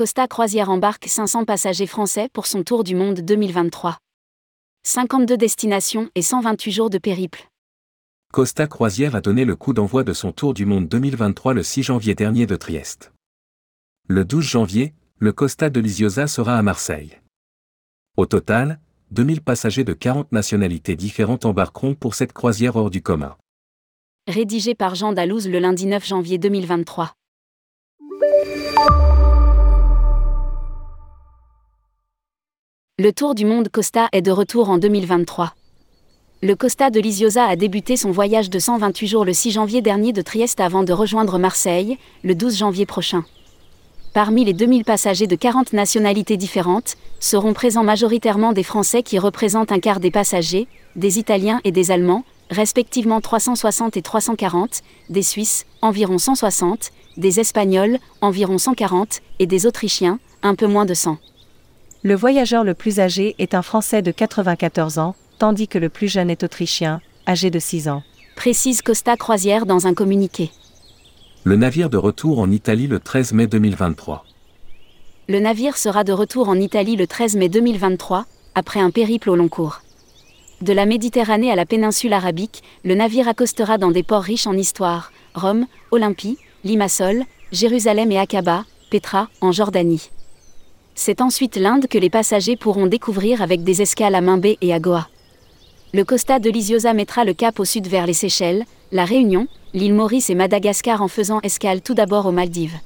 [0.00, 3.98] Costa Croisière embarque 500 passagers français pour son tour du monde 2023.
[4.82, 7.50] 52 destinations et 128 jours de périple.
[8.32, 11.82] Costa Croisière a donné le coup d'envoi de son tour du monde 2023 le 6
[11.82, 13.12] janvier dernier de Trieste.
[14.08, 17.20] Le 12 janvier, le Costa de Lisiosa sera à Marseille.
[18.16, 18.80] Au total,
[19.10, 23.36] 2000 passagers de 40 nationalités différentes embarqueront pour cette croisière hors du commun.
[24.26, 27.12] Rédigé par Jean Dalouse le lundi 9 janvier 2023.
[33.02, 35.54] Le Tour du monde Costa est de retour en 2023.
[36.42, 40.12] Le Costa de Lisiosa a débuté son voyage de 128 jours le 6 janvier dernier
[40.12, 43.24] de Trieste avant de rejoindre Marseille, le 12 janvier prochain.
[44.12, 49.72] Parmi les 2000 passagers de 40 nationalités différentes, seront présents majoritairement des Français qui représentent
[49.72, 55.64] un quart des passagers, des Italiens et des Allemands, respectivement 360 et 340, des Suisses,
[55.80, 61.16] environ 160, des Espagnols, environ 140, et des Autrichiens, un peu moins de 100.
[62.02, 66.08] Le voyageur le plus âgé est un Français de 94 ans, tandis que le plus
[66.08, 68.02] jeune est autrichien, âgé de 6 ans.
[68.36, 70.50] Précise Costa Croisière dans un communiqué.
[71.44, 74.24] Le navire de retour en Italie le 13 mai 2023.
[75.28, 79.36] Le navire sera de retour en Italie le 13 mai 2023, après un périple au
[79.36, 79.82] long cours.
[80.62, 84.56] De la Méditerranée à la péninsule arabique, le navire accostera dans des ports riches en
[84.56, 90.10] histoire, Rome, Olympie, Limassol, Jérusalem et Aqaba, Petra, en Jordanie.
[90.94, 94.80] C'est ensuite l'Inde que les passagers pourront découvrir avec des escales à Mimbé et à
[94.80, 95.08] Goa.
[95.92, 99.94] Le Costa de Lisiosa mettra le cap au sud vers les Seychelles, la Réunion, l'île
[99.94, 102.78] Maurice et Madagascar en faisant escale tout d'abord aux Maldives.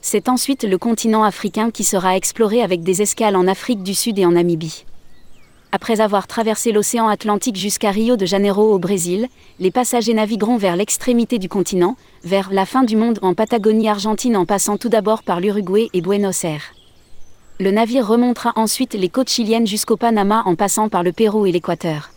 [0.00, 4.18] C'est ensuite le continent africain qui sera exploré avec des escales en Afrique du Sud
[4.18, 4.84] et en Namibie.
[5.72, 9.26] Après avoir traversé l'océan Atlantique jusqu'à Rio de Janeiro au Brésil,
[9.58, 14.36] les passagers navigueront vers l'extrémité du continent, vers la fin du monde en Patagonie argentine
[14.36, 16.75] en passant tout d'abord par l'Uruguay et Buenos Aires
[17.58, 21.52] le navire remontera ensuite les côtes chiliennes jusqu'au Panama en passant par le Pérou et
[21.52, 22.10] l'Équateur.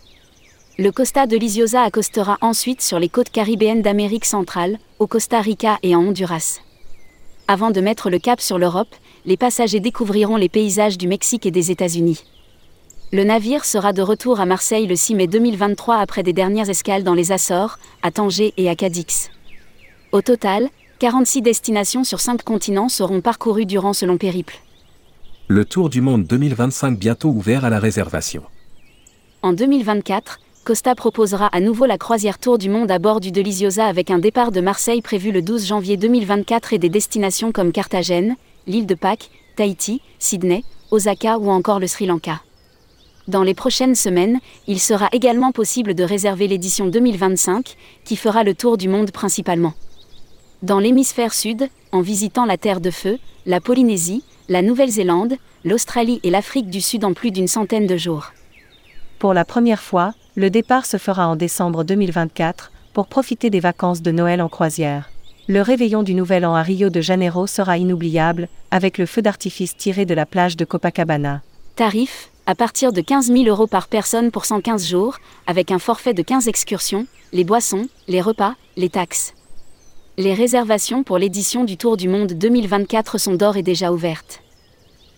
[0.78, 5.78] Le Costa de Lisiosa accostera ensuite sur les côtes caribéennes d'Amérique centrale, au Costa Rica
[5.82, 6.60] et en Honduras.
[7.48, 8.94] Avant de mettre le cap sur l'Europe,
[9.26, 12.24] les passagers découvriront les paysages du Mexique et des États-Unis.
[13.12, 17.04] Le navire sera de retour à Marseille le 6 mai 2023 après des dernières escales
[17.04, 19.32] dans les Açores, à Tanger et à Cadix.
[20.12, 20.70] Au total,
[21.00, 24.60] 46 destinations sur 5 continents seront parcourues durant ce long périple
[25.52, 28.44] le Tour du Monde 2025 bientôt ouvert à la réservation.
[29.42, 33.88] En 2024, Costa proposera à nouveau la croisière Tour du Monde à bord du Deliciosa
[33.88, 38.36] avec un départ de Marseille prévu le 12 janvier 2024 et des destinations comme Carthagène,
[38.68, 42.44] l'île de Pâques, Tahiti, Sydney, Osaka ou encore le Sri Lanka.
[43.28, 48.54] Dans les prochaines semaines, il sera également possible de réserver l'édition 2025, qui fera le
[48.54, 49.74] tour du monde principalement.
[50.62, 56.30] Dans l'hémisphère sud, en visitant la Terre de Feu, la Polynésie, la Nouvelle-Zélande, l'Australie et
[56.30, 58.32] l'Afrique du Sud en plus d'une centaine de jours.
[59.20, 64.02] Pour la première fois, le départ se fera en décembre 2024 pour profiter des vacances
[64.02, 65.10] de Noël en croisière.
[65.48, 69.76] Le réveillon du Nouvel An à Rio de Janeiro sera inoubliable, avec le feu d'artifice
[69.76, 71.42] tiré de la plage de Copacabana.
[71.76, 76.16] Tarif à partir de 15 000 euros par personne pour 115 jours, avec un forfait
[76.16, 79.36] de 15 excursions, les boissons, les repas, les taxes.
[80.20, 84.42] Les réservations pour l'édition du Tour du Monde 2024 sont d'or et déjà ouvertes.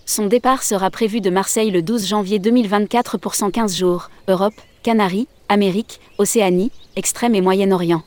[0.06, 4.54] Son départ sera prévu de Marseille le 12 janvier 2024 pour 115 jours, Europe,
[4.84, 8.04] Canaries, Amérique, Océanie, Extrême et Moyen-Orient.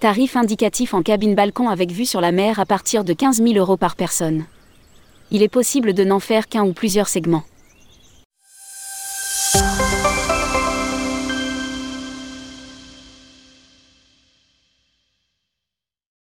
[0.00, 3.54] Tarif indicatif en cabine balcon avec vue sur la mer à partir de 15 000
[3.54, 4.44] euros par personne.
[5.30, 7.44] Il est possible de n'en faire qu'un ou plusieurs segments.